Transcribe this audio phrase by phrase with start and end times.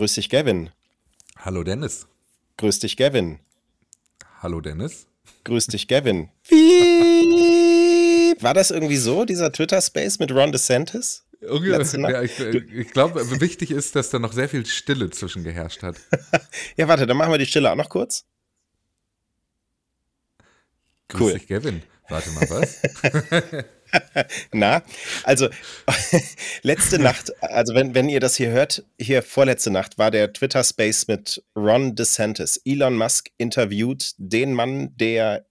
[0.00, 0.70] Grüß dich, Gavin.
[1.36, 2.06] Hallo Dennis.
[2.56, 3.38] Grüß dich, Gavin.
[4.40, 5.06] Hallo Dennis.
[5.44, 6.30] Grüß dich, Gavin.
[6.48, 8.34] Wie?
[8.42, 11.26] War das irgendwie so, dieser Twitter-Space mit Ron DeSantis?
[11.42, 15.96] Ja, ich, ich glaube, wichtig ist, dass da noch sehr viel Stille zwischen geherrscht hat.
[16.78, 18.24] ja, warte, dann machen wir die Stille auch noch kurz.
[21.08, 21.34] Grüß cool.
[21.34, 21.82] dich, Gavin.
[22.08, 22.80] Warte mal, was?
[24.52, 24.82] Na,
[25.24, 25.48] also
[26.62, 31.08] letzte Nacht, also wenn, wenn ihr das hier hört, hier vorletzte Nacht war der Twitter-Space
[31.08, 32.60] mit Ron DeSantis.
[32.64, 35.46] Elon Musk interviewt den Mann, der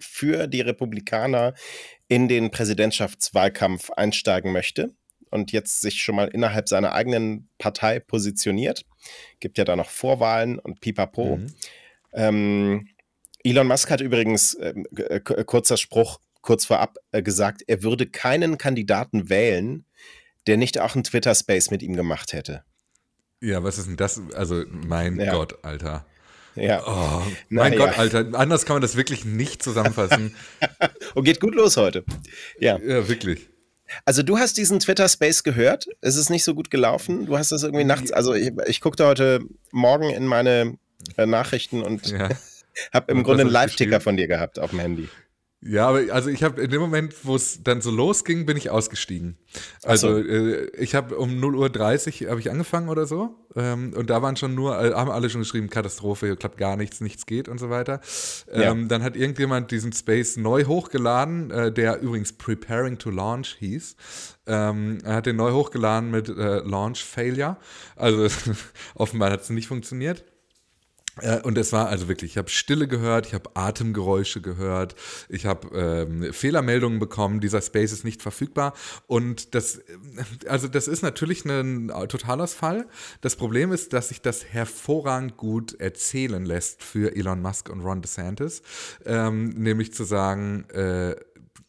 [0.00, 1.54] für die Republikaner
[2.08, 4.94] in den Präsidentschaftswahlkampf einsteigen möchte
[5.30, 8.84] und jetzt sich schon mal innerhalb seiner eigenen Partei positioniert.
[9.40, 11.36] Gibt ja da noch Vorwahlen und pipapo.
[11.36, 11.46] Mhm.
[12.12, 12.88] Ähm,
[13.44, 19.28] Elon Musk hat übrigens, äh, kurzer Spruch, kurz vorab äh, gesagt, er würde keinen Kandidaten
[19.28, 19.84] wählen,
[20.46, 22.64] der nicht auch einen Twitter-Space mit ihm gemacht hätte.
[23.40, 24.20] Ja, was ist denn das?
[24.34, 25.32] Also, mein ja.
[25.32, 26.06] Gott, Alter.
[26.54, 26.82] Ja.
[26.86, 27.98] Oh, mein Na, Gott, ja.
[27.98, 28.28] Alter.
[28.34, 30.34] Anders kann man das wirklich nicht zusammenfassen.
[31.14, 32.04] Und geht gut los heute.
[32.58, 32.78] Ja.
[32.78, 33.48] Ja, wirklich.
[34.04, 35.86] Also du hast diesen Twitter-Space gehört.
[36.00, 37.26] Es ist nicht so gut gelaufen.
[37.26, 38.12] Du hast das irgendwie nachts.
[38.12, 40.78] Also ich, ich guckte heute Morgen in meine
[41.16, 42.28] äh, Nachrichten und ja.
[42.92, 45.08] habe im Grunde einen Live-Ticker von dir gehabt auf dem Handy.
[45.64, 48.70] Ja, aber also ich habe in dem Moment, wo es dann so losging, bin ich
[48.70, 49.36] ausgestiegen.
[49.84, 50.18] Also so.
[50.18, 53.36] äh, ich habe um 0.30 Uhr habe ich angefangen oder so.
[53.54, 57.00] Ähm, und da waren schon nur, äh, haben alle schon geschrieben, Katastrophe, klappt gar nichts,
[57.00, 58.00] nichts geht und so weiter.
[58.50, 58.74] Ähm, ja.
[58.88, 63.94] Dann hat irgendjemand diesen Space neu hochgeladen, äh, der übrigens Preparing to Launch hieß.
[64.46, 67.56] Ähm, er hat den neu hochgeladen mit äh, Launch Failure.
[67.94, 68.26] Also
[68.96, 70.24] offenbar hat es nicht funktioniert.
[71.20, 74.94] Äh, und es war also wirklich, ich habe Stille gehört, ich habe Atemgeräusche gehört,
[75.28, 78.72] ich habe ähm, Fehlermeldungen bekommen, dieser Space ist nicht verfügbar.
[79.06, 79.82] Und das, äh,
[80.48, 82.86] also das ist natürlich ein Totalausfall.
[83.20, 88.02] Das Problem ist, dass sich das hervorragend gut erzählen lässt für Elon Musk und Ron
[88.02, 88.62] DeSantis.
[89.04, 91.16] Ähm, nämlich zu sagen, äh,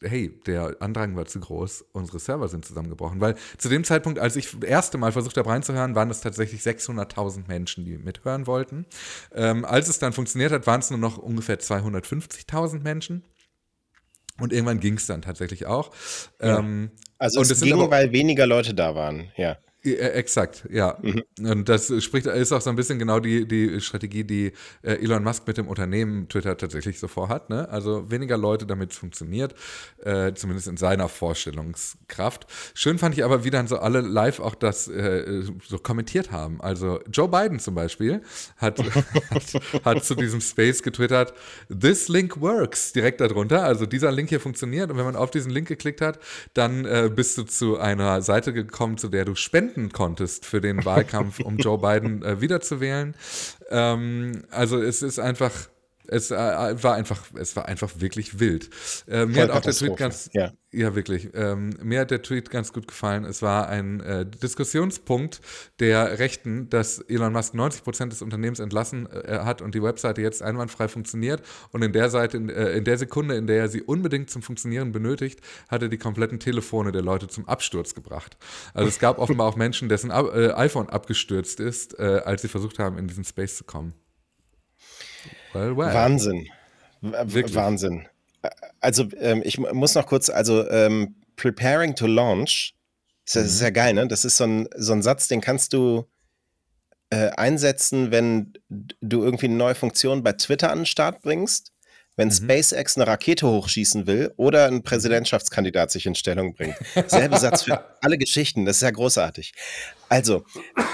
[0.01, 3.21] hey, der Andrang war zu groß, unsere Server sind zusammengebrochen.
[3.21, 6.61] Weil zu dem Zeitpunkt, als ich das erste Mal versucht habe reinzuhören, waren es tatsächlich
[6.61, 8.85] 600.000 Menschen, die mithören wollten.
[9.33, 13.23] Ähm, als es dann funktioniert hat, waren es nur noch ungefähr 250.000 Menschen.
[14.39, 15.91] Und irgendwann ging es dann tatsächlich auch.
[16.41, 16.59] Ja.
[16.59, 19.57] Ähm, also es, ging, aber, weil weniger Leute da waren, ja.
[19.85, 20.97] Exakt, ja.
[21.01, 21.23] Mhm.
[21.45, 25.23] Und das spricht, ist auch so ein bisschen genau die, die Strategie, die äh, Elon
[25.23, 27.49] Musk mit dem Unternehmen Twitter tatsächlich so vorhat.
[27.49, 27.67] Ne?
[27.67, 29.55] Also weniger Leute, damit es funktioniert,
[30.01, 32.47] äh, zumindest in seiner Vorstellungskraft.
[32.73, 36.61] Schön fand ich aber, wie dann so alle live auch das äh, so kommentiert haben.
[36.61, 38.21] Also Joe Biden zum Beispiel
[38.55, 38.79] hat,
[39.31, 41.33] hat, hat, zu diesem Space getwittert,
[41.67, 43.63] This link works, direkt darunter.
[43.65, 44.91] Also dieser Link hier funktioniert.
[44.91, 46.19] Und wenn man auf diesen Link geklickt hat,
[46.53, 50.61] dann äh, bist du zu einer Seite gekommen, zu der du spenden spenden konntest für
[50.61, 53.15] den Wahlkampf, um Joe Biden äh, wiederzuwählen.
[53.69, 55.51] Ähm, also es ist einfach
[56.07, 58.69] es äh, war einfach, es war einfach wirklich wild.
[59.07, 62.49] Äh, mir hat auch der Tweet ganz, ja, ja wirklich, ähm, mir hat der Tweet
[62.49, 63.23] ganz gut gefallen.
[63.23, 65.39] Es war ein äh, Diskussionspunkt
[65.79, 70.21] der Rechten, dass Elon Musk 90 Prozent des Unternehmens entlassen äh, hat und die Webseite
[70.21, 71.41] jetzt einwandfrei funktioniert.
[71.71, 74.41] Und in der Seite, in, äh, in, der Sekunde, in der er sie unbedingt zum
[74.41, 78.37] Funktionieren benötigt, hat er die kompletten Telefone der Leute zum Absturz gebracht.
[78.73, 82.97] Also es gab offenbar auch Menschen, dessen äh, iPhone abgestürzt ist, als sie versucht haben,
[82.97, 83.93] in diesen Space zu kommen.
[85.53, 85.93] Well, well.
[85.93, 86.47] Wahnsinn.
[87.01, 87.55] Wirklich?
[87.55, 88.07] Wahnsinn.
[88.79, 92.75] Also, ähm, ich muss noch kurz, also, ähm, preparing to launch,
[93.25, 93.41] ist, mhm.
[93.43, 94.07] ist ja geil, ne?
[94.07, 96.05] Das ist so ein, so ein Satz, den kannst du
[97.09, 101.72] äh, einsetzen, wenn du irgendwie eine neue Funktion bei Twitter an den Start bringst
[102.15, 102.33] wenn mhm.
[102.33, 106.75] SpaceX eine Rakete hochschießen will oder ein Präsidentschaftskandidat sich in Stellung bringt.
[107.07, 109.53] Selbe Satz für alle Geschichten, das ist ja großartig.
[110.09, 110.43] Also,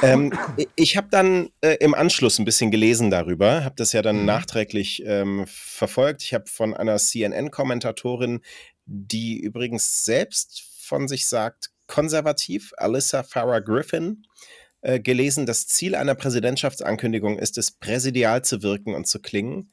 [0.02, 0.32] ähm,
[0.76, 4.26] ich habe dann äh, im Anschluss ein bisschen gelesen darüber, habe das ja dann mhm.
[4.26, 6.24] nachträglich ähm, verfolgt.
[6.24, 8.42] Ich habe von einer CNN-Kommentatorin,
[8.86, 14.26] die übrigens selbst von sich sagt, konservativ, Alyssa Farah Griffin,
[14.82, 19.72] äh, gelesen, das Ziel einer Präsidentschaftsankündigung ist es, präsidial zu wirken und zu klingen.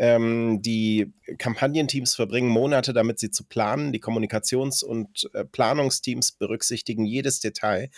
[0.00, 3.92] Ähm, die Kampagnenteams verbringen Monate damit, sie zu planen.
[3.92, 7.90] Die Kommunikations- und äh, Planungsteams berücksichtigen jedes Detail.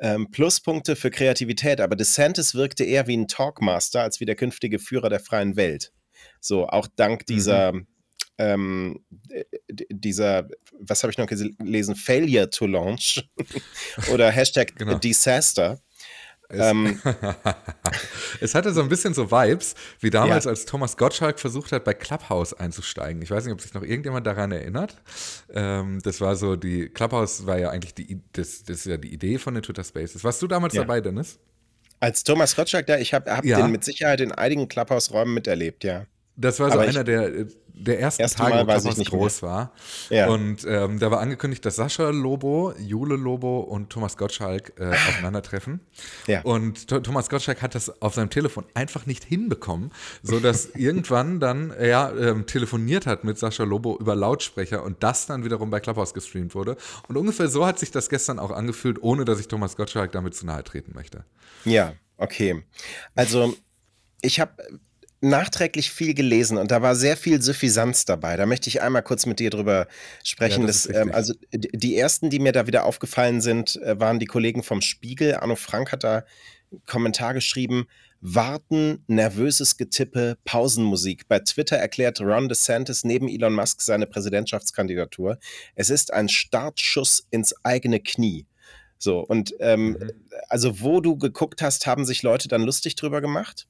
[0.00, 4.78] Ähm, Pluspunkte für Kreativität, aber DeSantis wirkte eher wie ein Talkmaster als wie der künftige
[4.78, 5.92] Führer der freien Welt.
[6.40, 7.86] So, auch dank dieser, mhm.
[8.38, 9.04] ähm,
[9.68, 10.48] dieser,
[10.78, 13.28] was habe ich noch gelesen, Failure to Launch
[14.12, 14.98] oder Hashtag genau.
[14.98, 15.80] Disaster.
[16.52, 17.00] Es, ähm,
[18.40, 20.50] es hatte so ein bisschen so Vibes, wie damals, ja.
[20.50, 23.22] als Thomas Gottschalk versucht hat, bei Clubhouse einzusteigen.
[23.22, 24.96] Ich weiß nicht, ob sich noch irgendjemand daran erinnert.
[25.52, 29.12] Ähm, das war so, die Clubhouse war ja eigentlich die, das, das ist ja die
[29.12, 30.22] Idee von den Twitter Spaces.
[30.24, 30.82] Warst du damals ja.
[30.82, 31.38] dabei, Dennis?
[32.00, 33.62] Als Thomas Gottschalk da, ich habe hab ja.
[33.62, 36.06] den mit Sicherheit in einigen Clubhouse-Räumen miterlebt, ja.
[36.36, 39.50] Das war so Aber einer der, der ersten Erste Tage, wo Thomas groß mehr.
[39.50, 39.72] war.
[40.08, 40.28] Ja.
[40.28, 45.80] Und ähm, da war angekündigt, dass Sascha Lobo, Jule Lobo und Thomas Gottschalk äh, aufeinandertreffen.
[46.26, 46.42] Ja.
[46.42, 49.90] Und Thomas Gottschalk hat das auf seinem Telefon einfach nicht hinbekommen,
[50.22, 55.44] sodass irgendwann dann er ähm, telefoniert hat mit Sascha Lobo über Lautsprecher und das dann
[55.44, 56.76] wiederum bei Clubhouse gestreamt wurde.
[57.08, 60.34] Und ungefähr so hat sich das gestern auch angefühlt, ohne dass ich Thomas Gottschalk damit
[60.34, 61.24] zu nahe treten möchte.
[61.64, 62.62] Ja, okay.
[63.14, 63.54] Also
[64.22, 64.52] ich habe
[65.22, 68.36] nachträglich viel gelesen und da war sehr viel Suffisanz dabei.
[68.36, 69.86] Da möchte ich einmal kurz mit dir drüber
[70.24, 70.62] sprechen.
[70.62, 74.18] Ja, das das, ähm, also die ersten, die mir da wieder aufgefallen sind, äh, waren
[74.18, 75.36] die Kollegen vom Spiegel.
[75.36, 76.24] Arno Frank hat da
[76.70, 77.86] einen Kommentar geschrieben.
[78.20, 81.28] Warten, nervöses Getippe, Pausenmusik.
[81.28, 85.38] Bei Twitter erklärt Ron DeSantis neben Elon Musk seine Präsidentschaftskandidatur.
[85.74, 88.46] Es ist ein Startschuss ins eigene Knie.
[88.98, 90.10] So, und ähm, mhm.
[90.48, 93.66] also wo du geguckt hast, haben sich Leute dann lustig drüber gemacht.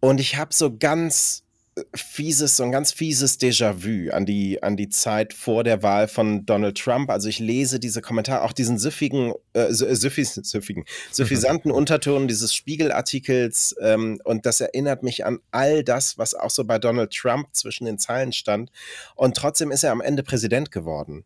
[0.00, 1.44] Und ich habe so ganz
[1.76, 6.08] äh, fieses, so ein ganz fieses Déjà-vu an die, an die Zeit vor der Wahl
[6.08, 7.10] von Donald Trump.
[7.10, 13.74] Also ich lese diese Kommentare, auch diesen süffigen, äh, süffis, süffigen, suffisanten Unterton dieses Spiegelartikels
[13.80, 17.84] ähm, und das erinnert mich an all das, was auch so bei Donald Trump zwischen
[17.86, 18.70] den Zeilen stand.
[19.14, 21.24] Und trotzdem ist er am Ende Präsident geworden.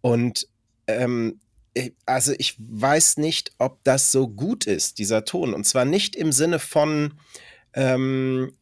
[0.00, 0.48] Und
[0.86, 1.40] ähm,
[2.06, 5.54] also ich weiß nicht, ob das so gut ist, dieser Ton.
[5.54, 7.14] Und zwar nicht im Sinne von,
[7.74, 8.52] ähm,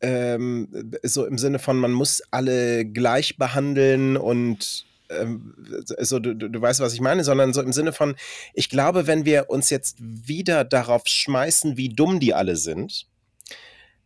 [0.00, 5.54] ähm, so im Sinne von, man muss alle gleich behandeln und ähm,
[5.98, 8.16] so, du, du weißt, was ich meine, sondern so im Sinne von,
[8.54, 13.06] ich glaube, wenn wir uns jetzt wieder darauf schmeißen, wie dumm die alle sind,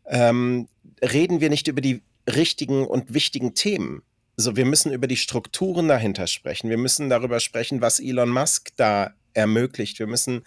[0.06, 0.68] ähm,
[1.02, 4.02] reden wir nicht über die richtigen und wichtigen Themen.
[4.36, 6.70] So, wir müssen über die Strukturen dahinter sprechen.
[6.70, 9.98] Wir müssen darüber sprechen, was Elon Musk da ermöglicht.
[9.98, 10.42] Wir müssen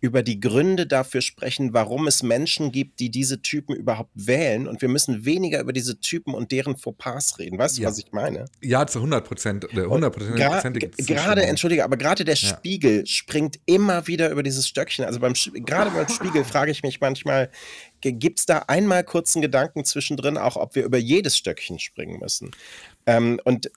[0.00, 4.68] über die Gründe dafür sprechen, warum es Menschen gibt, die diese Typen überhaupt wählen.
[4.68, 7.58] Und wir müssen weniger über diese Typen und deren Fauxpas reden.
[7.58, 7.88] Weißt du, ja.
[7.88, 8.44] was ich meine?
[8.60, 9.70] Ja, zu 100 Prozent.
[9.72, 10.14] 100
[10.98, 13.06] Gerade, entschuldige, aber gerade der Spiegel ja.
[13.06, 15.06] springt immer wieder über dieses Stöckchen.
[15.06, 17.50] Also beim, gerade beim Spiegel frage ich mich manchmal,
[18.02, 22.50] gibt es da einmal kurzen Gedanken zwischendrin, auch ob wir über jedes Stöckchen springen müssen?
[23.06, 23.70] Ähm, und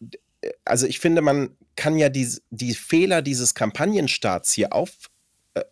[0.65, 4.91] also ich finde, man kann ja die, die Fehler dieses Kampagnenstarts hier auf,
[5.53, 5.63] äh,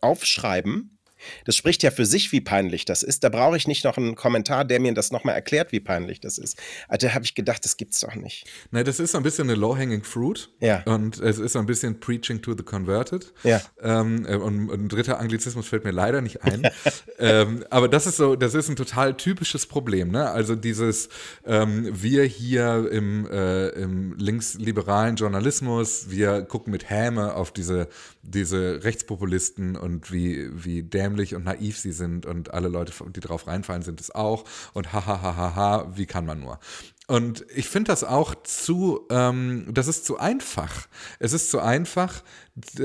[0.00, 0.97] aufschreiben
[1.44, 3.24] das spricht ja für sich, wie peinlich das ist.
[3.24, 6.38] Da brauche ich nicht noch einen Kommentar, der mir das nochmal erklärt, wie peinlich das
[6.38, 6.58] ist.
[6.88, 8.46] Also da habe ich gedacht, das gibt's doch nicht.
[8.70, 10.50] Nein, das ist so ein bisschen eine low-hanging fruit.
[10.60, 10.82] Ja.
[10.84, 13.32] Und es ist so ein bisschen preaching to the converted.
[13.42, 13.60] Ja.
[13.80, 16.68] Ähm, und, und, ein dritter Anglizismus fällt mir leider nicht ein.
[17.18, 20.10] ähm, aber das ist so, das ist ein total typisches Problem.
[20.10, 20.30] Ne?
[20.30, 21.08] Also dieses,
[21.46, 27.88] ähm, wir hier im, äh, im linksliberalen Journalismus, wir gucken mit Häme auf diese,
[28.22, 33.20] diese Rechtspopulisten und wie, wie dämlich dämlich und naiv sie sind und alle Leute, die
[33.20, 34.44] drauf reinfallen, sind es auch.
[34.74, 36.58] Und hahaha, wie kann man nur?
[37.06, 40.88] Und ich finde das auch zu, ähm, das ist zu einfach.
[41.18, 42.22] Es ist zu einfach,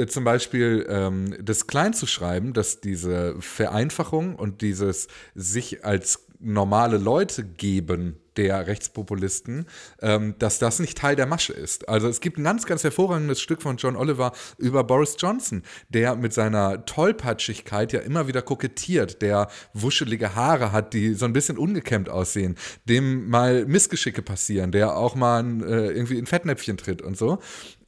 [0.08, 6.98] zum Beispiel ähm, das klein zu schreiben, dass diese Vereinfachung und dieses sich als normale
[6.98, 9.66] Leute geben der Rechtspopulisten,
[10.02, 11.88] ähm, dass das nicht Teil der Masche ist.
[11.90, 16.16] Also es gibt ein ganz, ganz hervorragendes Stück von John Oliver über Boris Johnson, der
[16.16, 21.58] mit seiner Tollpatschigkeit ja immer wieder kokettiert, der wuschelige Haare hat, die so ein bisschen
[21.58, 22.56] ungekämmt aussehen,
[22.86, 27.40] dem mal Missgeschicke passieren, der auch mal äh, irgendwie in Fettnäpfchen tritt und so.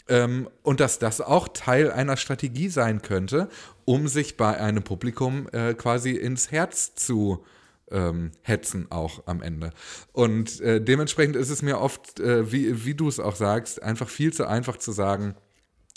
[0.08, 3.50] Ähm, und dass das auch Teil einer Strategie sein könnte,
[3.86, 7.44] um sich bei einem Publikum äh, quasi ins Herz zu
[7.92, 9.72] ähm, hetzen auch am Ende.
[10.12, 14.10] Und äh, dementsprechend ist es mir oft, äh, wie, wie du es auch sagst, einfach
[14.10, 15.36] viel zu einfach zu sagen,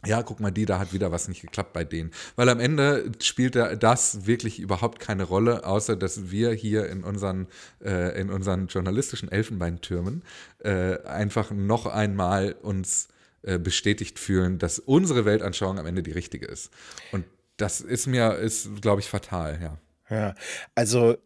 [0.06, 2.12] ja, guck mal, die, da hat wieder was nicht geklappt bei denen.
[2.36, 7.02] Weil am Ende spielt da das wirklich überhaupt keine Rolle, außer dass wir hier in
[7.02, 7.48] unseren,
[7.84, 10.22] äh, in unseren journalistischen Elfenbeintürmen
[10.60, 13.08] äh, einfach noch einmal uns
[13.42, 16.70] äh, bestätigt fühlen, dass unsere Weltanschauung am Ende die richtige ist.
[17.10, 17.24] Und
[17.56, 19.78] das ist mir, ist, glaube ich, fatal, ja.
[20.10, 20.34] Ja,
[20.74, 21.18] also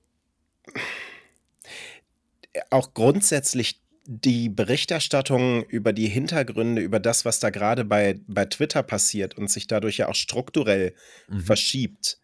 [2.70, 8.82] auch grundsätzlich die Berichterstattung über die Hintergründe, über das, was da gerade bei, bei Twitter
[8.82, 10.94] passiert und sich dadurch ja auch strukturell
[11.28, 11.40] mhm.
[11.40, 12.18] verschiebt,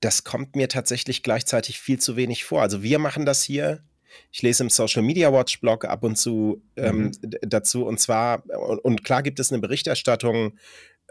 [0.00, 2.62] das kommt mir tatsächlich gleichzeitig viel zu wenig vor.
[2.62, 3.84] Also wir machen das hier.
[4.32, 7.30] Ich lese im Social Media Watch Blog ab und zu ähm, mhm.
[7.42, 7.84] dazu.
[7.84, 10.58] Und zwar, und, und, klar gibt es eine Berichterstattung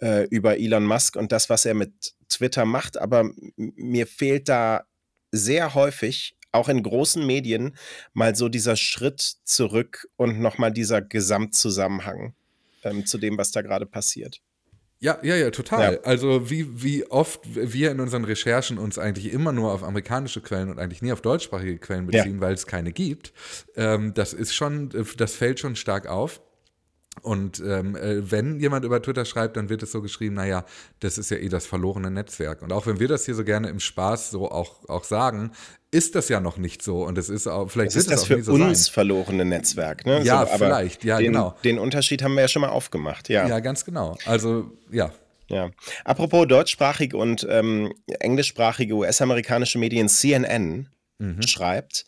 [0.01, 4.85] äh, über Elon Musk und das, was er mit Twitter macht, aber mir fehlt da
[5.31, 7.75] sehr häufig auch in großen Medien
[8.13, 12.33] mal so dieser Schritt zurück und nochmal dieser Gesamtzusammenhang
[12.83, 14.41] ähm, zu dem, was da gerade passiert.
[15.01, 15.93] Ja, ja, ja, total.
[15.93, 15.99] Ja.
[16.01, 20.69] Also wie, wie oft wir in unseren Recherchen uns eigentlich immer nur auf amerikanische Quellen
[20.69, 22.41] und eigentlich nie auf deutschsprachige Quellen beziehen, ja.
[22.41, 23.31] weil es keine gibt.
[23.77, 26.41] Ähm, das ist schon, das fällt schon stark auf.
[27.21, 30.65] Und ähm, äh, wenn jemand über Twitter schreibt, dann wird es so geschrieben, naja,
[30.99, 32.61] das ist ja eh das verlorene Netzwerk.
[32.61, 35.51] Und auch wenn wir das hier so gerne im Spaß so auch, auch sagen,
[35.91, 37.03] ist das ja noch nicht so.
[37.03, 38.93] Und es ist auch, vielleicht das ist das für so uns sein.
[38.93, 40.05] verlorene Netzwerk.
[40.05, 40.21] Ne?
[40.23, 41.55] Ja, so, vielleicht, ja, den, genau.
[41.63, 43.47] Den Unterschied haben wir ja schon mal aufgemacht, ja.
[43.47, 44.17] Ja, ganz genau.
[44.25, 45.11] Also, ja.
[45.47, 45.71] Ja.
[46.05, 51.41] Apropos deutschsprachige und ähm, englischsprachige US-amerikanische Medien, CNN mhm.
[51.41, 52.05] schreibt,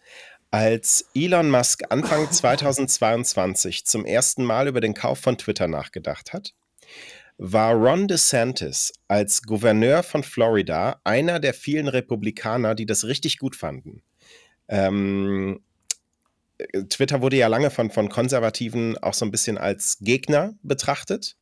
[0.51, 6.53] als Elon Musk Anfang 2022 zum ersten Mal über den Kauf von Twitter nachgedacht hat,
[7.38, 13.55] war Ron DeSantis als Gouverneur von Florida einer der vielen Republikaner, die das richtig gut
[13.55, 14.03] fanden.
[14.67, 15.62] Ähm,
[16.89, 21.36] Twitter wurde ja lange von, von Konservativen auch so ein bisschen als Gegner betrachtet.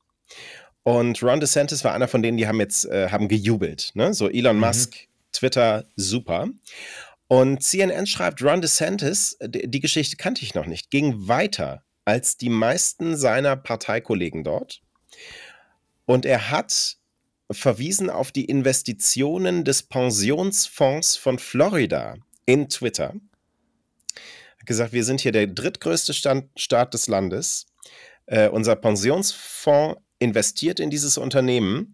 [0.83, 3.91] Und Ron DeSantis war einer von denen, die haben jetzt äh, haben gejubelt.
[3.95, 4.13] Ne?
[4.13, 4.61] So Elon mhm.
[4.61, 4.95] Musk,
[5.33, 6.47] Twitter, super.
[7.29, 12.49] Und CNN schreibt, Ron DeSantis, die Geschichte kannte ich noch nicht, ging weiter als die
[12.49, 14.81] meisten seiner Parteikollegen dort.
[16.05, 16.97] Und er hat
[17.51, 22.17] verwiesen auf die Investitionen des Pensionsfonds von Florida
[22.47, 23.13] in Twitter.
[24.15, 27.67] Er hat gesagt, wir sind hier der drittgrößte Stand, Staat des Landes.
[28.25, 31.93] Äh, unser Pensionsfonds investiert in dieses Unternehmen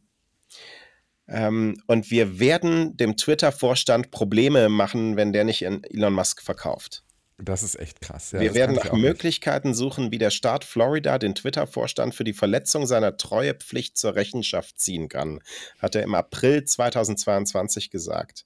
[1.28, 7.04] ähm, und wir werden dem Twitter-Vorstand Probleme machen, wenn der nicht in Elon Musk verkauft.
[7.38, 8.32] Das ist echt krass.
[8.32, 9.78] Ja, wir werden nach Möglichkeiten nicht.
[9.78, 15.10] suchen, wie der Staat Florida den Twitter-Vorstand für die Verletzung seiner Treuepflicht zur Rechenschaft ziehen
[15.10, 15.42] kann,
[15.80, 18.46] hat er im April 2022 gesagt.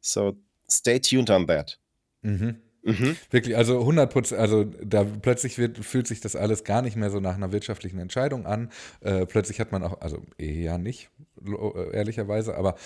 [0.00, 0.38] So,
[0.70, 1.78] stay tuned on that.
[2.22, 2.62] Mhm.
[2.82, 3.16] Mhm.
[3.30, 7.10] Wirklich, also 100 Prozent, also da plötzlich wird, fühlt sich das alles gar nicht mehr
[7.10, 8.70] so nach einer wirtschaftlichen Entscheidung an.
[9.00, 11.10] Äh, plötzlich hat man auch, also eher nicht,
[11.44, 12.76] äh, ehrlicherweise, aber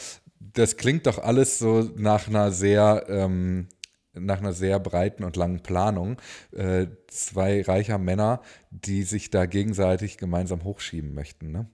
[0.41, 3.69] das klingt doch alles so nach einer sehr, ähm,
[4.13, 6.21] nach einer sehr breiten und langen Planung.
[6.53, 11.69] Äh, zwei reicher Männer, die sich da gegenseitig gemeinsam hochschieben möchten, ne?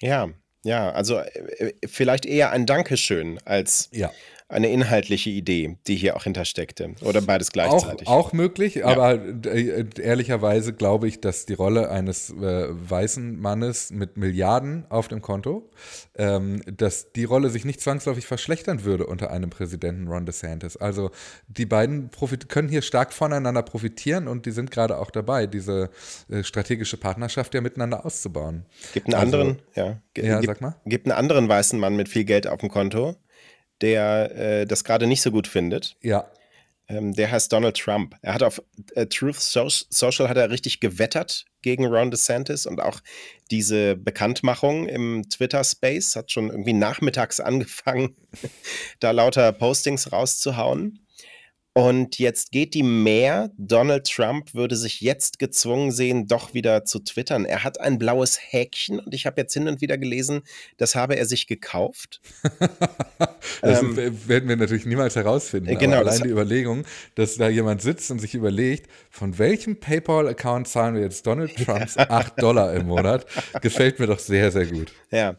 [0.00, 0.30] Ja,
[0.64, 4.10] ja, also äh, vielleicht eher ein Dankeschön als ja
[4.52, 6.94] eine inhaltliche Idee, die hier auch hintersteckte.
[7.02, 8.06] Oder beides gleichzeitig.
[8.06, 8.86] Auch, auch möglich, ja.
[8.86, 9.14] aber
[9.46, 15.22] äh, ehrlicherweise glaube ich, dass die Rolle eines äh, weißen Mannes mit Milliarden auf dem
[15.22, 15.70] Konto,
[16.16, 20.76] ähm, dass die Rolle sich nicht zwangsläufig verschlechtern würde unter einem Präsidenten Ron DeSantis.
[20.76, 21.10] Also
[21.48, 22.10] die beiden
[22.48, 25.90] können hier stark voneinander profitieren und die sind gerade auch dabei, diese
[26.28, 28.66] äh, strategische Partnerschaft ja miteinander auszubauen.
[28.92, 30.76] Gibt einen also, anderen, ja, ja gibt, sag mal.
[30.84, 33.16] Gibt einen anderen weißen Mann mit viel Geld auf dem Konto,
[33.82, 35.96] der äh, das gerade nicht so gut findet.
[36.00, 36.30] Ja.
[36.88, 38.16] Ähm, der heißt Donald Trump.
[38.22, 38.62] Er hat auf
[38.94, 43.00] äh, Truth Social hat er richtig gewettert gegen Ron DeSantis und auch
[43.50, 48.16] diese Bekanntmachung im Twitter-Space hat schon irgendwie nachmittags angefangen,
[49.00, 50.98] da lauter Postings rauszuhauen.
[51.74, 53.50] Und jetzt geht die mehr.
[53.56, 57.46] Donald Trump würde sich jetzt gezwungen sehen, doch wieder zu twittern.
[57.46, 60.42] Er hat ein blaues Häkchen und ich habe jetzt hin und wieder gelesen,
[60.76, 62.20] das habe er sich gekauft.
[63.62, 63.96] das ähm,
[64.28, 65.78] werden wir natürlich niemals herausfinden.
[65.78, 70.68] Genau, aber allein die Überlegung, dass da jemand sitzt und sich überlegt, von welchem PayPal-Account
[70.68, 73.24] zahlen wir jetzt Donald Trumps 8 Dollar im Monat,
[73.62, 74.92] gefällt mir doch sehr, sehr gut.
[75.10, 75.36] Ja,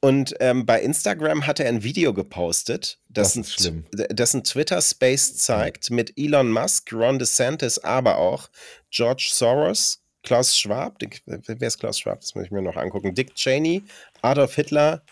[0.00, 5.36] und ähm, bei Instagram hat er ein Video gepostet, das, das, ein, das ein Twitter-Space
[5.36, 8.48] zeigt mit Elon Musk, Ron DeSantis, aber auch
[8.90, 12.20] George Soros, Klaus Schwab, wer ist Klaus Schwab?
[12.20, 13.14] Das muss ich mir noch angucken.
[13.14, 13.82] Dick Cheney,
[14.22, 15.02] Adolf Hitler,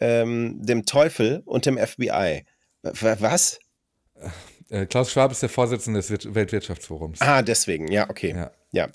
[0.00, 2.44] ähm, dem Teufel und dem FBI.
[2.82, 3.58] Was?
[4.70, 7.20] Äh, Klaus Schwab ist der Vorsitzende des Weltwirtschaftsforums.
[7.20, 8.34] Ah, deswegen, ja, okay.
[8.34, 8.50] Ja.
[8.72, 8.88] ja.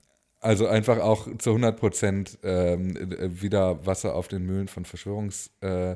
[0.46, 2.96] Also einfach auch zu 100 Prozent ähm,
[3.42, 5.94] wieder Wasser auf den Mühlen von Verschwörungs, äh,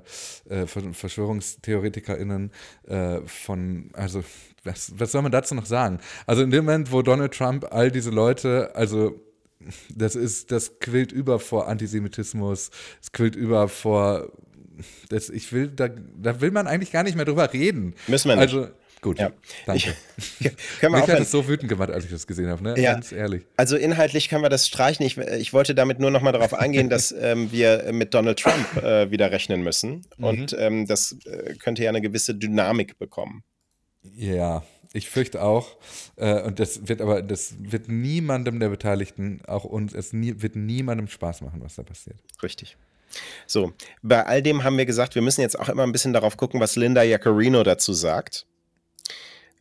[0.50, 2.52] äh, VerschwörungstheoretikerInnen
[2.88, 4.24] äh, von, also
[4.64, 6.00] was, was soll man dazu noch sagen?
[6.26, 9.22] Also in dem Moment, wo Donald Trump all diese Leute, also
[9.94, 14.32] das ist, das quillt über vor Antisemitismus, es quillt über vor
[15.10, 17.96] das, ich will, da, da will man eigentlich gar nicht mehr drüber reden.
[18.08, 18.54] Müssen wir nicht.
[18.54, 18.68] Also,
[19.02, 19.32] Gut, ja.
[19.66, 19.96] danke.
[20.40, 22.76] Ich, können Mich hat es so wütend gemacht, als ich das gesehen habe, ne?
[22.78, 22.94] Ja.
[22.94, 23.44] Ganz ehrlich.
[23.56, 25.06] Also inhaltlich können wir das streichen.
[25.06, 28.84] Ich, ich wollte damit nur noch mal darauf eingehen, dass ähm, wir mit Donald Trump
[28.84, 30.06] äh, wieder rechnen müssen.
[30.18, 30.24] Mhm.
[30.24, 33.44] Und ähm, das äh, könnte ja eine gewisse Dynamik bekommen.
[34.02, 35.78] Ja, ich fürchte auch.
[36.18, 40.58] Äh, und das wird aber, das wird niemandem der Beteiligten, auch uns, es nie, wird
[40.58, 42.18] niemandem Spaß machen, was da passiert.
[42.44, 42.76] Richtig.
[43.48, 46.38] So, bei all dem haben wir gesagt, wir müssen jetzt auch immer ein bisschen darauf
[46.38, 48.46] gucken, was Linda Jaccarino dazu sagt.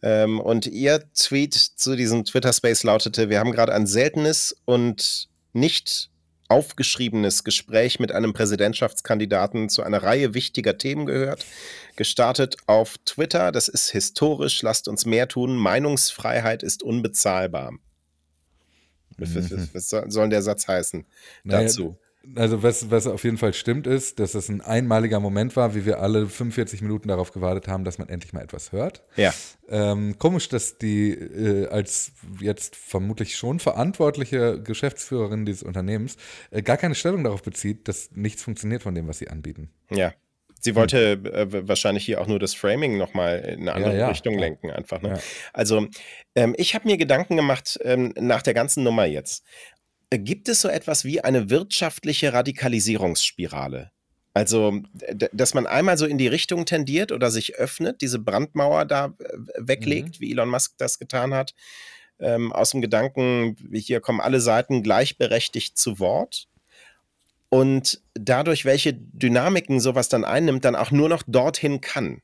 [0.03, 6.11] Ähm, und ihr Tweet zu diesem Twitter-Space lautete: Wir haben gerade ein seltenes und nicht
[6.49, 11.45] aufgeschriebenes Gespräch mit einem Präsidentschaftskandidaten zu einer Reihe wichtiger Themen gehört.
[11.97, 13.53] Gestartet auf Twitter.
[13.53, 14.63] Das ist historisch.
[14.63, 15.57] Lasst uns mehr tun.
[15.57, 17.73] Meinungsfreiheit ist unbezahlbar.
[19.19, 19.69] Was, mhm.
[19.73, 21.05] was soll der Satz heißen
[21.45, 21.99] naja, dazu?
[22.37, 25.85] Also was, was auf jeden Fall stimmt ist, dass es ein einmaliger Moment war, wie
[25.85, 29.03] wir alle 45 Minuten darauf gewartet haben, dass man endlich mal etwas hört.
[29.17, 29.33] Ja.
[29.69, 36.17] Ähm, komisch, dass die äh, als jetzt vermutlich schon verantwortliche Geschäftsführerin dieses Unternehmens
[36.51, 39.71] äh, gar keine Stellung darauf bezieht, dass nichts funktioniert von dem, was sie anbieten.
[39.91, 40.13] Ja.
[40.61, 44.09] Sie wollte äh, wahrscheinlich hier auch nur das Framing nochmal in eine andere ja, ja,
[44.09, 45.01] Richtung lenken, einfach.
[45.01, 45.11] Ne?
[45.11, 45.19] Ja.
[45.53, 45.87] Also,
[46.35, 49.45] ähm, ich habe mir Gedanken gemacht ähm, nach der ganzen Nummer jetzt.
[50.11, 53.91] Gibt es so etwas wie eine wirtschaftliche Radikalisierungsspirale?
[54.33, 54.83] Also,
[55.33, 59.15] dass man einmal so in die Richtung tendiert oder sich öffnet, diese Brandmauer da
[59.57, 60.21] weglegt, mhm.
[60.21, 61.55] wie Elon Musk das getan hat,
[62.21, 66.49] ähm, aus dem Gedanken, hier kommen alle Seiten gleichberechtigt zu Wort
[67.49, 72.23] und dadurch, welche Dynamiken sowas dann einnimmt, dann auch nur noch dorthin kann.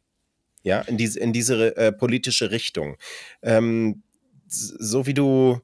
[0.62, 2.96] Ja, in diese, in diese äh, politische Richtung.
[3.42, 4.02] Ähm,
[4.46, 5.60] so wie du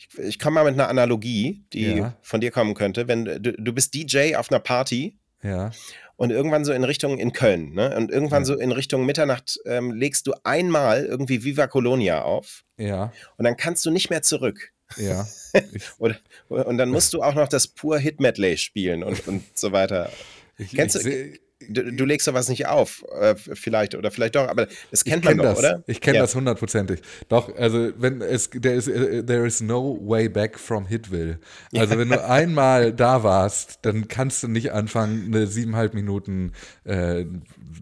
[0.00, 2.16] ich, ich komme mal mit einer Analogie, die ja.
[2.22, 3.06] von dir kommen könnte.
[3.06, 5.70] Wenn du, du bist DJ auf einer Party ja.
[6.16, 7.94] und irgendwann so in Richtung in Köln, ne?
[7.96, 8.46] Und irgendwann ja.
[8.46, 12.64] so in Richtung Mitternacht ähm, legst du einmal irgendwie Viva Colonia auf.
[12.78, 13.12] Ja.
[13.36, 14.72] Und dann kannst du nicht mehr zurück.
[14.96, 15.28] Ja.
[15.98, 19.72] und, und dann musst du auch noch das pur Hit Medley spielen und, und so
[19.72, 20.10] weiter.
[20.62, 21.38] Ich, Kennst ich, du?
[21.68, 25.36] Du, du, legst sowas nicht auf, äh, vielleicht oder vielleicht doch, aber das kennt man
[25.36, 25.58] doch, das.
[25.58, 25.84] oder?
[25.86, 26.22] Ich kenne ja.
[26.22, 27.00] das hundertprozentig.
[27.28, 31.38] Doch, also wenn es there is, uh, there is no way back from Hitville.
[31.76, 36.52] Also wenn du einmal da warst, dann kannst du nicht anfangen, eine siebeneinhalb Minuten
[36.84, 37.26] äh,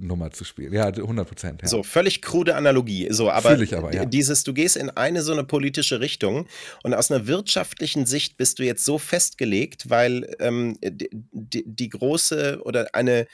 [0.01, 0.73] Nummer zu spielen.
[0.73, 1.63] Ja, 100 Prozent.
[1.63, 1.69] Ja.
[1.69, 3.09] So, völlig krude Analogie.
[3.11, 4.05] So, aber, aber ja.
[4.05, 6.47] dieses, du gehst in eine so eine politische Richtung
[6.83, 11.89] und aus einer wirtschaftlichen Sicht bist du jetzt so festgelegt, weil ähm, die, die, die
[11.89, 13.27] große oder eine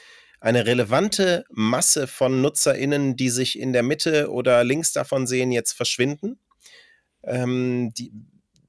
[0.44, 5.72] eine relevante Masse von NutzerInnen, die sich in der Mitte oder links davon sehen, jetzt
[5.72, 6.38] verschwinden.
[7.22, 8.12] Ähm, die,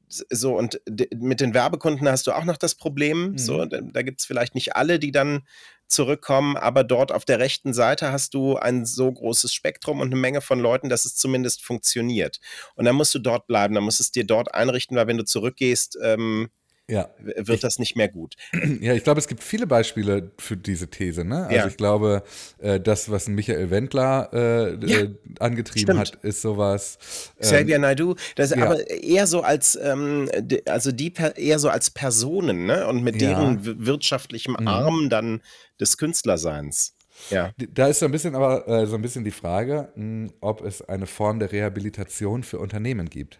[0.08, 0.80] so, und
[1.14, 3.32] mit den Werbekunden hast du auch noch das Problem.
[3.32, 3.38] Mhm.
[3.38, 5.46] So, da, da gibt es vielleicht nicht alle, die dann
[5.88, 10.16] zurückkommen, aber dort auf der rechten Seite hast du ein so großes Spektrum und eine
[10.16, 12.40] Menge von Leuten, dass es zumindest funktioniert.
[12.76, 15.18] Und dann musst du dort bleiben, dann musst du es dir dort einrichten, weil wenn
[15.18, 16.52] du zurückgehst, ähm,
[16.89, 17.10] ja.
[17.19, 18.36] wird das nicht mehr gut.
[18.82, 21.24] Ja, ich glaube, es gibt viele Beispiele für diese These.
[21.24, 21.45] Ne?
[21.45, 21.67] Also ja.
[21.67, 22.24] ich glaube,
[22.60, 26.00] äh, das, was Michael Wendler äh, ja, äh, angetrieben stimmt.
[26.00, 26.98] hat, ist sowas.
[27.39, 28.63] Ähm, Xavier Naidoo, das ja.
[28.63, 30.30] aber eher so als, ähm,
[30.67, 32.88] also die eher so als Personen, ne?
[32.88, 34.67] Und mit deren wirtschaftlichem mhm.
[34.67, 35.41] Arm dann
[35.80, 36.95] des Künstlerseins.
[37.30, 37.52] Ja.
[37.74, 40.62] Da ist so ein bisschen aber äh, so ein bisschen die Frage, mh, hm, ob
[40.63, 43.39] es eine Form der Rehabilitation für Unternehmen gibt.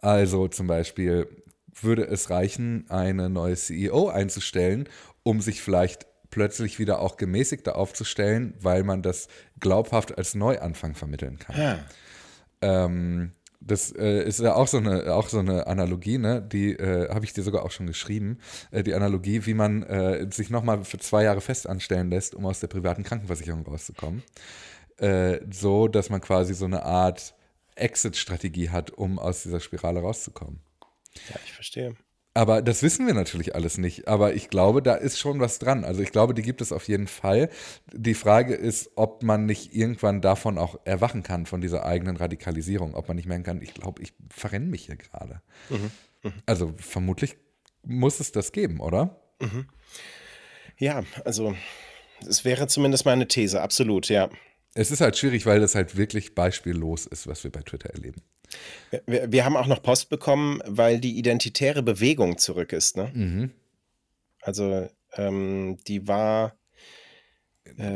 [0.00, 1.26] Also zum Beispiel,
[1.84, 4.88] würde es reichen, eine neue CEO einzustellen,
[5.22, 9.28] um sich vielleicht plötzlich wieder auch gemäßigter aufzustellen, weil man das
[9.60, 11.56] glaubhaft als Neuanfang vermitteln kann.
[11.56, 11.78] Ja.
[12.60, 16.40] Ähm, das äh, ist ja auch so eine, auch so eine Analogie, ne?
[16.40, 18.38] die äh, habe ich dir sogar auch schon geschrieben.
[18.70, 22.46] Äh, die Analogie, wie man äh, sich nochmal für zwei Jahre fest anstellen lässt, um
[22.46, 24.22] aus der privaten Krankenversicherung rauszukommen.
[24.98, 27.34] Äh, so, dass man quasi so eine Art
[27.74, 30.60] Exit-Strategie hat, um aus dieser Spirale rauszukommen.
[31.28, 31.94] Ja, ich verstehe.
[32.34, 34.06] Aber das wissen wir natürlich alles nicht.
[34.06, 35.84] Aber ich glaube, da ist schon was dran.
[35.84, 37.50] Also ich glaube, die gibt es auf jeden Fall.
[37.92, 42.94] Die Frage ist, ob man nicht irgendwann davon auch erwachen kann, von dieser eigenen Radikalisierung.
[42.94, 45.42] Ob man nicht merken kann, ich glaube, ich verrenne mich hier gerade.
[45.68, 45.90] Mhm.
[46.22, 46.32] Mhm.
[46.46, 47.36] Also vermutlich
[47.82, 49.20] muss es das geben, oder?
[49.40, 49.68] Mhm.
[50.78, 51.56] Ja, also
[52.26, 54.28] es wäre zumindest meine These, absolut, ja.
[54.78, 58.22] Es ist halt schwierig, weil das halt wirklich beispiellos ist, was wir bei Twitter erleben.
[59.06, 62.96] Wir, wir haben auch noch Post bekommen, weil die identitäre Bewegung zurück ist.
[62.96, 63.10] Ne?
[63.12, 63.50] Mhm.
[64.40, 66.56] Also ähm, die war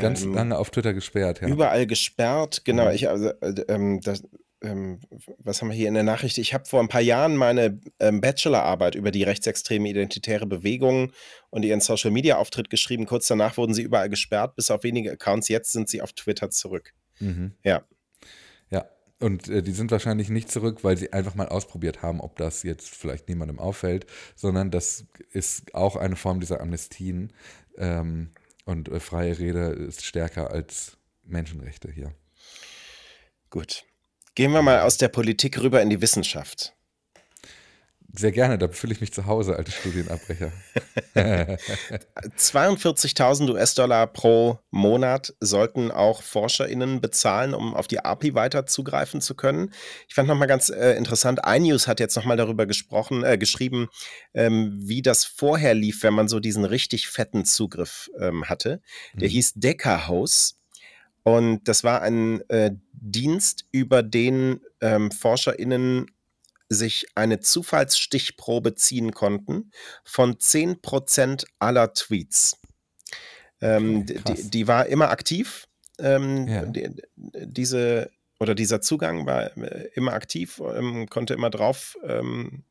[0.00, 1.40] ganz ähm, lange auf Twitter gesperrt.
[1.40, 1.46] Ja.
[1.46, 2.86] Überall gesperrt, genau.
[2.86, 2.94] Mhm.
[2.94, 4.24] Ich, also, äh, ähm, das,
[4.62, 5.00] ähm,
[5.38, 6.38] was haben wir hier in der Nachricht?
[6.38, 11.12] Ich habe vor ein paar Jahren meine ähm, Bachelorarbeit über die rechtsextreme identitäre Bewegung
[11.50, 13.06] und ihren Social-Media-Auftritt geschrieben.
[13.06, 15.48] Kurz danach wurden sie überall gesperrt, bis auf wenige Accounts.
[15.48, 16.94] Jetzt sind sie auf Twitter zurück.
[17.18, 17.52] Mhm.
[17.64, 17.82] Ja.
[18.70, 18.88] Ja,
[19.20, 22.62] und äh, die sind wahrscheinlich nicht zurück, weil sie einfach mal ausprobiert haben, ob das
[22.62, 27.32] jetzt vielleicht niemandem auffällt, sondern das ist auch eine Form dieser Amnestien.
[27.76, 28.30] Ähm,
[28.64, 32.14] und äh, freie Rede ist stärker als Menschenrechte hier.
[33.50, 33.84] Gut.
[34.34, 36.74] Gehen wir mal aus der Politik rüber in die Wissenschaft.
[38.14, 40.52] Sehr gerne, da fühle ich mich zu Hause, alte Studienabbrecher.
[41.14, 49.34] 42.000 US-Dollar pro Monat sollten auch ForscherInnen bezahlen, um auf die API weiter zugreifen zu
[49.34, 49.72] können.
[50.08, 53.88] Ich fand nochmal ganz äh, interessant, iNews hat jetzt nochmal darüber gesprochen, äh, geschrieben,
[54.34, 58.82] ähm, wie das vorher lief, wenn man so diesen richtig fetten Zugriff ähm, hatte.
[59.14, 59.32] Der mhm.
[59.32, 60.58] hieß Decker House.
[61.24, 66.06] Und das war ein äh, Dienst, über den ähm, ForscherInnen
[66.68, 69.70] sich eine Zufallsstichprobe ziehen konnten
[70.04, 72.58] von 10% aller Tweets.
[73.60, 75.68] Ähm, die, die, war immer aktiv.
[75.98, 76.64] Ähm, ja.
[76.64, 82.64] die, diese oder dieser Zugang war äh, immer aktiv, ähm, konnte immer drauf, ähm,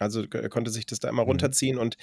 [0.00, 1.28] also konnte sich das da immer mhm.
[1.28, 1.96] runterziehen und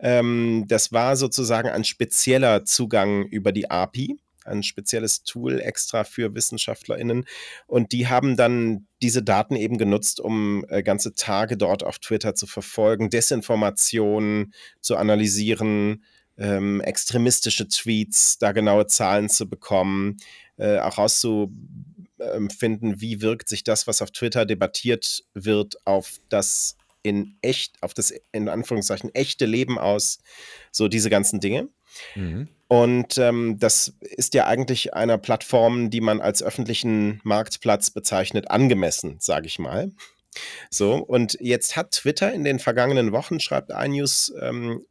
[0.00, 6.34] ähm, das war sozusagen ein spezieller Zugang über die API ein spezielles Tool extra für
[6.34, 7.24] WissenschaftlerInnen.
[7.66, 12.34] Und die haben dann diese Daten eben genutzt, um äh, ganze Tage dort auf Twitter
[12.34, 16.04] zu verfolgen, Desinformationen zu analysieren,
[16.36, 20.16] ähm, extremistische Tweets, da genaue Zahlen zu bekommen,
[20.56, 27.36] äh, auch rauszufinden, wie wirkt sich das, was auf Twitter debattiert wird, auf das in
[27.42, 30.18] echt, auf das in Anführungszeichen echte Leben aus,
[30.72, 31.68] so diese ganzen Dinge.
[32.14, 32.48] Mhm.
[32.68, 39.16] Und ähm, das ist ja eigentlich einer Plattform, die man als öffentlichen Marktplatz bezeichnet, angemessen,
[39.20, 39.90] sage ich mal.
[40.70, 44.84] So, und jetzt hat Twitter in den vergangenen Wochen, schreibt iNews, ähm,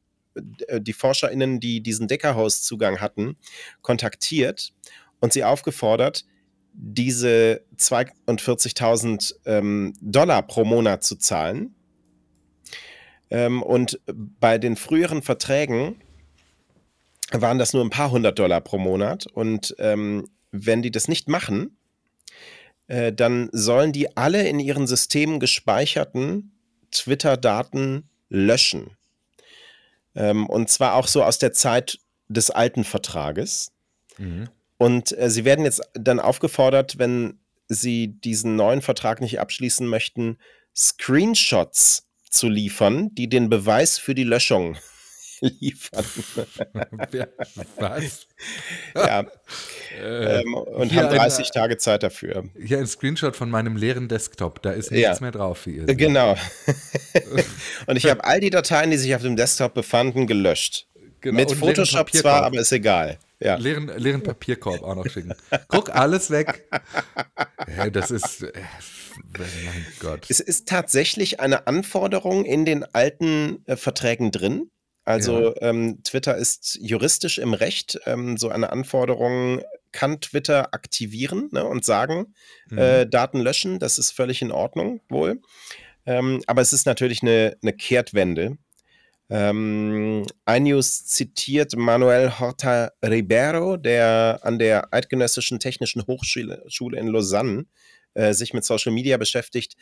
[0.68, 3.38] äh, die ForscherInnen, die diesen Deckerhaus-Zugang hatten,
[3.82, 4.74] kontaktiert
[5.20, 6.26] und sie aufgefordert,
[6.74, 11.76] diese 42.000 ähm, Dollar pro Monat zu zahlen.
[13.30, 16.02] Ähm, und bei den früheren Verträgen
[17.32, 19.28] waren das nur ein paar hundert Dollar pro Monat.
[19.28, 21.78] Und ähm, wenn die das nicht machen,
[22.88, 26.52] äh, dann sollen die alle in ihren Systemen gespeicherten
[26.92, 28.92] Twitter-Daten löschen.
[30.16, 33.72] Ähm, und zwar auch so aus der Zeit des alten Vertrages.
[34.18, 34.50] Mhm.
[34.78, 40.38] Und äh, sie werden jetzt dann aufgefordert, wenn sie diesen neuen Vertrag nicht abschließen möchten,
[40.76, 44.78] Screenshots zu liefern, die den Beweis für die Löschung
[45.60, 46.06] liefern.
[47.78, 48.28] Was?
[48.96, 49.26] ja.
[49.98, 52.44] Äh, ähm, und haben 30 ein, Tage Zeit dafür.
[52.62, 54.62] Hier ein Screenshot von meinem leeren Desktop.
[54.62, 55.22] Da ist nichts ja.
[55.22, 55.86] mehr drauf für ihr.
[55.86, 56.36] Genau.
[57.88, 60.88] und ich habe all die Dateien, die sich auf dem Desktop befanden, gelöscht.
[61.22, 61.36] Genau.
[61.38, 63.18] Mit und Photoshop zwar, aber ist egal.
[63.40, 63.56] Ja.
[63.56, 65.34] Leeren, leeren Papierkorb auch noch schicken.
[65.68, 66.68] Guck, alles weg.
[67.66, 68.44] Hey, das ist.
[68.44, 68.52] Äh,
[69.38, 70.26] mein Gott.
[70.30, 74.70] Es ist tatsächlich eine Anforderung in den alten äh, Verträgen drin,
[75.08, 75.62] also ja.
[75.62, 77.98] ähm, Twitter ist juristisch im Recht.
[78.06, 79.62] Ähm, so eine Anforderung
[79.94, 82.34] kann Twitter aktivieren ne, und sagen,
[82.70, 82.78] mhm.
[82.78, 85.40] äh, Daten löschen, das ist völlig in Ordnung wohl.
[86.06, 88.58] Ähm, aber es ist natürlich eine, eine Kehrtwende.
[89.30, 96.64] Ähm, iNews zitiert Manuel Horta Ribeiro, der an der Eidgenössischen Technischen Hochschule
[96.98, 97.66] in Lausanne
[98.14, 99.78] äh, sich mit Social Media beschäftigt.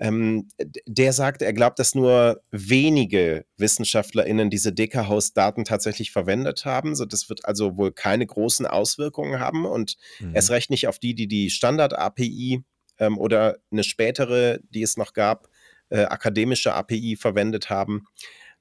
[0.00, 0.48] Ähm,
[0.86, 6.94] der sagt, er glaubt, dass nur wenige WissenschaftlerInnen diese Deka-Host-Daten tatsächlich verwendet haben.
[6.94, 10.36] So, das wird also wohl keine großen Auswirkungen haben und mhm.
[10.36, 12.62] erst recht nicht auf die, die die Standard-API
[12.98, 15.48] ähm, oder eine spätere, die es noch gab,
[15.88, 18.06] äh, akademische API verwendet haben.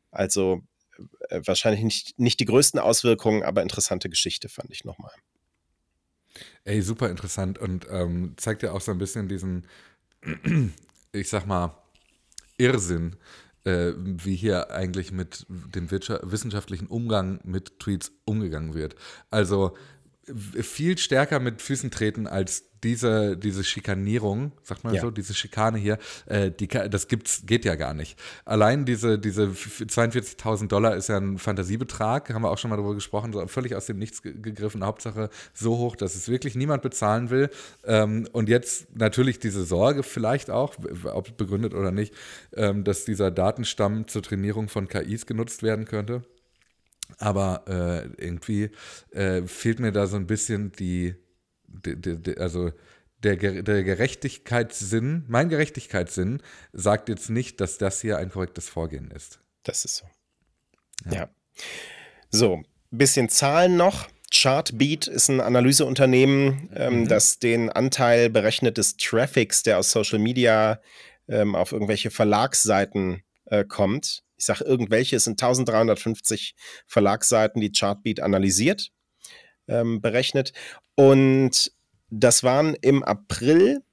[0.10, 0.64] Also
[1.30, 5.14] äh, wahrscheinlich nicht, nicht die größten Auswirkungen, aber interessante Geschichte fand ich nochmal.
[6.64, 9.68] Ey, super interessant und ähm, zeigt ja auch so ein bisschen diesen
[11.18, 11.78] ich sag mal,
[12.58, 13.16] Irrsinn,
[13.64, 18.96] äh, wie hier eigentlich mit dem wissenschaftlichen Umgang mit Tweets umgegangen wird.
[19.30, 19.76] Also
[20.34, 25.02] viel stärker mit Füßen treten als diese, diese Schikanierung, sagt man ja.
[25.02, 28.18] so, diese Schikane hier, äh, die, das gibt's, geht ja gar nicht.
[28.46, 32.96] Allein diese, diese 42.000 Dollar ist ja ein Fantasiebetrag, haben wir auch schon mal darüber
[32.96, 37.30] gesprochen, so völlig aus dem Nichts gegriffen, Hauptsache so hoch, dass es wirklich niemand bezahlen
[37.30, 37.50] will.
[37.86, 42.14] Ähm, und jetzt natürlich diese Sorge vielleicht auch, ob begründet oder nicht,
[42.56, 46.24] ähm, dass dieser Datenstamm zur Trainierung von KIs genutzt werden könnte.
[47.20, 48.70] Aber äh, irgendwie
[49.12, 51.16] äh, fehlt mir da so ein bisschen die,
[51.68, 52.72] die, die also
[53.24, 59.40] der, der Gerechtigkeitssinn, mein Gerechtigkeitssinn sagt jetzt nicht, dass das hier ein korrektes Vorgehen ist.
[59.64, 60.06] Das ist so.
[61.06, 61.14] Ja.
[61.14, 61.30] ja.
[62.30, 64.08] So, bisschen Zahlen noch.
[64.32, 67.08] Chartbeat ist ein Analyseunternehmen, ähm, mhm.
[67.08, 70.82] das den Anteil berechnet des Traffics, der aus Social Media
[71.30, 78.20] ähm, auf irgendwelche Verlagsseiten äh, kommt, ich sage irgendwelche, es sind 1350 Verlagsseiten, die Chartbeat
[78.20, 78.92] analysiert,
[79.68, 80.54] ähm, berechnet.
[80.96, 81.72] Und
[82.10, 83.84] das waren im April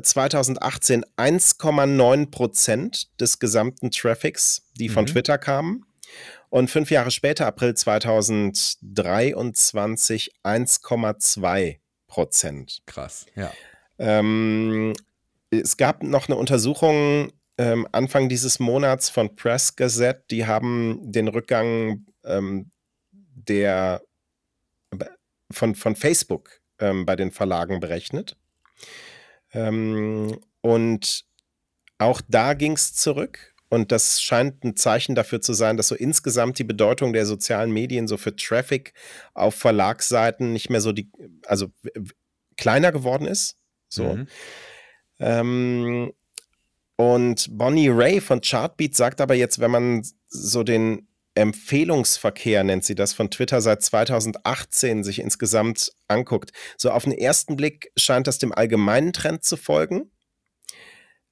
[0.00, 5.08] 2018 1,9 Prozent des gesamten Traffics, die von mhm.
[5.08, 5.84] Twitter kamen.
[6.50, 11.76] Und fünf Jahre später, April 2023, 1,2
[12.08, 12.82] Prozent.
[12.86, 13.52] Krass, ja.
[13.98, 14.94] Ähm,
[15.50, 21.28] es gab noch eine Untersuchung ähm, Anfang dieses Monats von Press Gazette, die haben den
[21.28, 22.70] Rückgang ähm,
[23.10, 24.02] der
[25.52, 28.36] von, von Facebook ähm, bei den Verlagen berechnet.
[29.52, 31.24] Ähm, und
[31.98, 33.54] auch da ging es zurück.
[33.68, 37.72] Und das scheint ein Zeichen dafür zu sein, dass so insgesamt die Bedeutung der sozialen
[37.72, 38.92] Medien so für Traffic
[39.32, 41.10] auf Verlagsseiten nicht mehr so die,
[41.46, 41.68] also
[42.58, 43.56] kleiner geworden ist.
[43.88, 44.14] So.
[44.14, 44.28] Mhm.
[45.20, 46.12] Ähm,
[46.96, 52.94] und Bonnie Ray von Chartbeat sagt aber jetzt, wenn man so den Empfehlungsverkehr, nennt sie
[52.94, 58.38] das, von Twitter seit 2018 sich insgesamt anguckt, so auf den ersten Blick scheint das
[58.38, 60.10] dem allgemeinen Trend zu folgen.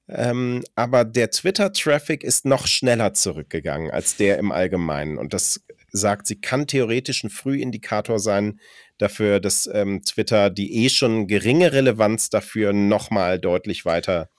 [0.09, 5.17] Ähm, aber der Twitter-Traffic ist noch schneller zurückgegangen als der im Allgemeinen.
[5.17, 5.61] Und das
[5.91, 8.59] sagt sie, kann theoretisch ein Frühindikator sein
[8.97, 14.29] dafür, dass ähm, Twitter die eh schon geringe Relevanz dafür nochmal deutlich weiter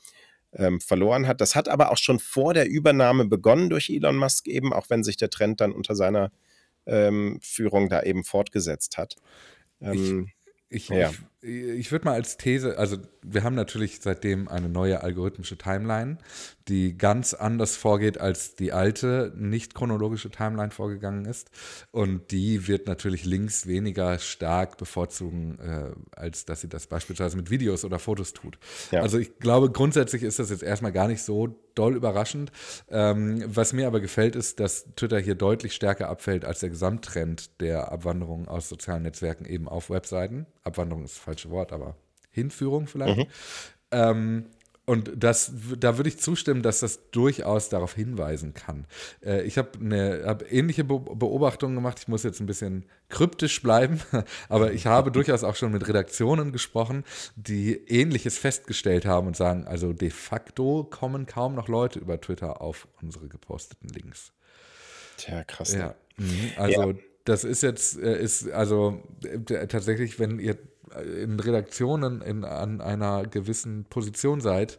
[0.55, 1.41] ähm, verloren hat.
[1.41, 5.05] Das hat aber auch schon vor der Übernahme begonnen durch Elon Musk eben, auch wenn
[5.05, 6.31] sich der Trend dann unter seiner
[6.87, 9.17] ähm, Führung da eben fortgesetzt hat.
[9.81, 10.31] Ähm,
[10.69, 11.11] ich, ich, ja.
[11.11, 16.19] ich ich würde mal als These, also wir haben natürlich seitdem eine neue algorithmische Timeline,
[16.69, 21.51] die ganz anders vorgeht, als die alte, nicht chronologische Timeline vorgegangen ist.
[21.91, 27.51] Und die wird natürlich links weniger stark bevorzugen, äh, als dass sie das beispielsweise mit
[27.51, 28.59] Videos oder Fotos tut.
[28.93, 29.03] Ja.
[29.03, 32.53] Also ich glaube, grundsätzlich ist das jetzt erstmal gar nicht so doll überraschend.
[32.91, 37.61] Ähm, was mir aber gefällt, ist, dass Twitter hier deutlich stärker abfällt als der Gesamttrend
[37.61, 40.47] der Abwanderung aus sozialen Netzwerken eben auf Webseiten.
[40.65, 41.97] Abwanderung ist falsch falsche Wort, aber
[42.31, 43.19] Hinführung vielleicht.
[43.19, 43.27] Mhm.
[43.91, 44.47] Ähm,
[44.85, 48.87] und das, da würde ich zustimmen, dass das durchaus darauf hinweisen kann.
[49.25, 49.79] Äh, ich habe
[50.27, 51.99] hab ähnliche Be Beobachtungen gemacht.
[52.01, 54.01] Ich muss jetzt ein bisschen kryptisch bleiben,
[54.49, 57.05] aber ich habe durchaus auch schon mit Redaktionen gesprochen,
[57.37, 62.61] die Ähnliches festgestellt haben und sagen, also de facto kommen kaum noch Leute über Twitter
[62.61, 64.33] auf unsere geposteten Links.
[65.17, 65.75] Tja, krass.
[65.75, 66.51] Ja, mhm.
[66.57, 66.99] also ja.
[67.25, 70.59] das ist jetzt, äh, ist also äh, tatsächlich, wenn ihr
[71.01, 74.79] in Redaktionen in, an einer gewissen Position seid,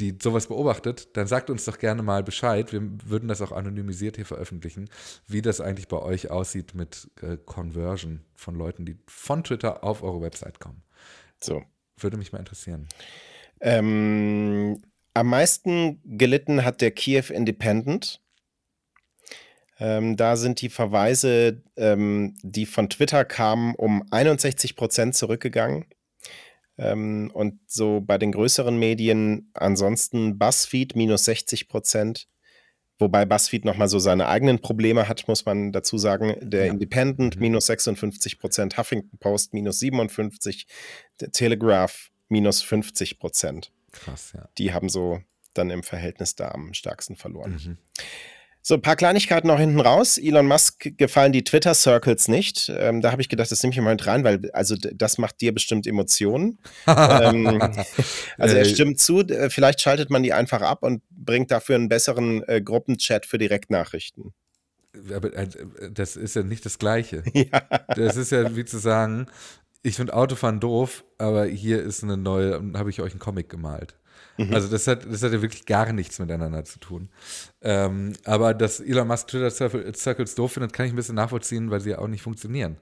[0.00, 2.72] die sowas beobachtet, dann sagt uns doch gerne mal Bescheid.
[2.72, 4.88] Wir würden das auch anonymisiert hier veröffentlichen,
[5.28, 10.02] wie das eigentlich bei euch aussieht mit äh, Conversion von Leuten, die von Twitter auf
[10.02, 10.82] eure Website kommen.
[11.40, 11.62] So.
[11.96, 12.88] Würde mich mal interessieren.
[13.60, 14.82] Ähm,
[15.14, 18.20] am meisten gelitten hat der Kiew Independent.
[19.78, 25.86] Ähm, da sind die Verweise, ähm, die von Twitter kamen, um 61 Prozent zurückgegangen.
[26.78, 32.28] Ähm, und so bei den größeren Medien ansonsten BuzzFeed minus 60 Prozent.
[32.98, 36.36] Wobei BuzzFeed nochmal so seine eigenen Probleme hat, muss man dazu sagen.
[36.40, 36.72] Der ja.
[36.72, 37.42] Independent mhm.
[37.42, 40.66] minus 56 Prozent, Huffington Post minus 57,
[41.20, 43.72] der Telegraph minus 50 Prozent.
[43.92, 44.48] Krass, ja.
[44.58, 45.20] Die haben so
[45.54, 47.52] dann im Verhältnis da am stärksten verloren.
[47.52, 47.78] Mhm.
[48.66, 50.16] So, ein paar Kleinigkeiten noch hinten raus.
[50.16, 52.72] Elon Musk gefallen die Twitter-Circles nicht.
[52.74, 55.42] Ähm, da habe ich gedacht, das nehme ich mal mit rein, weil also das macht
[55.42, 56.58] dir bestimmt Emotionen.
[56.86, 57.46] ähm,
[58.38, 62.42] also er stimmt zu, vielleicht schaltet man die einfach ab und bringt dafür einen besseren
[62.48, 64.32] äh, Gruppenchat für Direktnachrichten.
[65.14, 65.46] Aber äh,
[65.92, 67.22] das ist ja nicht das Gleiche.
[67.34, 67.68] Ja.
[67.94, 69.26] Das ist ja wie zu sagen,
[69.82, 73.94] ich finde Autofahren doof, aber hier ist eine neue, habe ich euch einen Comic gemalt.
[74.36, 74.54] Mhm.
[74.54, 77.08] Also das hat, das hat ja wirklich gar nichts miteinander zu tun.
[77.62, 81.80] Ähm, aber dass Elon Musk Twitter Circles doof findet, kann ich ein bisschen nachvollziehen, weil
[81.80, 82.76] sie ja auch nicht funktionieren.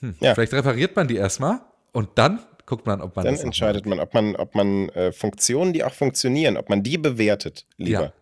[0.00, 0.14] Hm.
[0.20, 0.34] Ja.
[0.34, 1.60] Vielleicht repariert man die erstmal
[1.92, 5.72] und dann guckt man, ob man Dann entscheidet man, ob man, ob man äh, Funktionen,
[5.72, 8.12] die auch funktionieren, ob man die bewertet, lieber.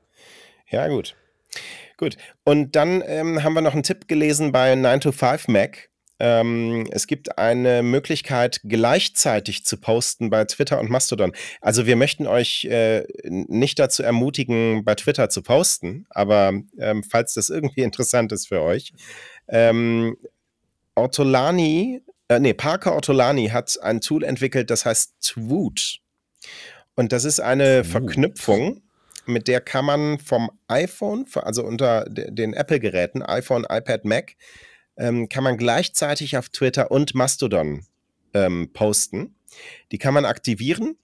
[0.68, 1.14] Ja, ja gut.
[1.96, 2.16] Gut.
[2.44, 5.90] Und dann ähm, haben wir noch einen Tipp gelesen bei 9 to 5 Mac.
[6.22, 11.32] Ähm, es gibt eine Möglichkeit, gleichzeitig zu posten bei Twitter und Mastodon.
[11.60, 17.34] Also wir möchten euch äh, nicht dazu ermutigen, bei Twitter zu posten, aber ähm, falls
[17.34, 18.92] das irgendwie interessant ist für euch,
[19.48, 20.16] ähm,
[20.94, 25.98] Ortolani, äh, nee, Parker Ortolani hat ein Tool entwickelt, das heißt Twoot.
[26.94, 27.90] Und das ist eine Twoot.
[27.90, 28.82] Verknüpfung,
[29.26, 34.36] mit der kann man vom iPhone, also unter den Apple-Geräten, iPhone, iPad, Mac,
[34.96, 37.86] ähm, kann man gleichzeitig auf Twitter und Mastodon
[38.34, 39.34] ähm, posten.
[39.90, 40.96] Die kann man aktivieren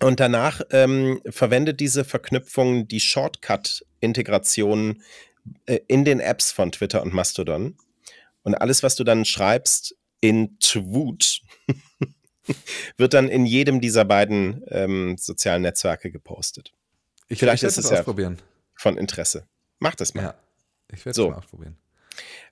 [0.00, 5.02] und danach ähm, verwendet diese Verknüpfung die Shortcut-Integration
[5.66, 7.76] äh, in den Apps von Twitter und Mastodon.
[8.42, 11.42] Und alles, was du dann schreibst in Twoot,
[12.96, 16.72] wird dann in jedem dieser beiden ähm, sozialen Netzwerke gepostet.
[17.28, 18.04] Ich, Vielleicht ich ist es ja
[18.74, 19.46] von Interesse.
[19.78, 20.22] Mach das mal.
[20.22, 20.34] Ja,
[20.92, 21.30] ich werde es so.
[21.30, 21.76] mal ausprobieren.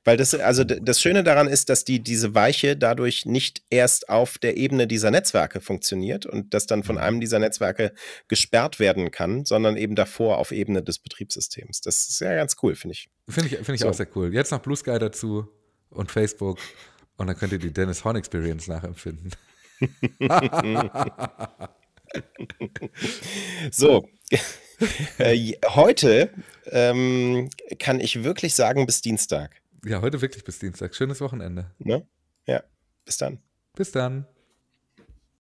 [0.05, 4.39] Weil das, also das Schöne daran ist, dass die, diese Weiche dadurch nicht erst auf
[4.39, 7.03] der Ebene dieser Netzwerke funktioniert und das dann von mhm.
[7.03, 7.93] einem dieser Netzwerke
[8.29, 11.81] gesperrt werden kann, sondern eben davor auf Ebene des Betriebssystems.
[11.81, 13.11] Das ist ja ganz cool, finde ich.
[13.29, 13.89] Finde ich, find ich so.
[13.89, 14.35] auch sehr cool.
[14.35, 15.49] Jetzt noch Blue Sky dazu
[15.91, 16.59] und Facebook
[17.17, 19.31] und dann könnt ihr die Dennis Horn Experience nachempfinden.
[23.71, 24.09] so,
[25.19, 26.31] äh, heute
[26.67, 29.61] ähm, kann ich wirklich sagen, bis Dienstag.
[29.85, 30.95] Ja, heute wirklich bis Dienstag.
[30.95, 31.71] Schönes Wochenende.
[31.79, 32.07] Ne?
[32.47, 32.63] Ja,
[33.05, 33.39] bis dann.
[33.75, 34.27] Bis dann.